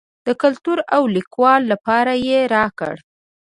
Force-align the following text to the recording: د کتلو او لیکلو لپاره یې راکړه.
د 0.27 0.29
کتلو 0.41 0.75
او 0.95 1.03
لیکلو 1.15 1.67
لپاره 1.71 2.13
یې 2.27 2.39
راکړه. 2.55 2.97